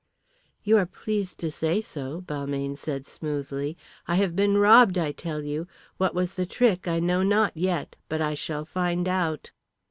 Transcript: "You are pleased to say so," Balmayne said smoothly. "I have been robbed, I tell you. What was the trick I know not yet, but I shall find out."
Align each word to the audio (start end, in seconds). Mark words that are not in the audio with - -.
"You 0.63 0.77
are 0.77 0.87
pleased 0.87 1.37
to 1.41 1.51
say 1.51 1.79
so," 1.79 2.21
Balmayne 2.21 2.75
said 2.75 3.05
smoothly. 3.05 3.77
"I 4.07 4.15
have 4.15 4.35
been 4.35 4.57
robbed, 4.57 4.97
I 4.97 5.11
tell 5.11 5.43
you. 5.43 5.67
What 5.97 6.15
was 6.15 6.33
the 6.33 6.47
trick 6.47 6.87
I 6.87 6.99
know 6.99 7.21
not 7.21 7.55
yet, 7.55 7.97
but 8.09 8.19
I 8.19 8.33
shall 8.33 8.65
find 8.65 9.07
out." 9.07 9.51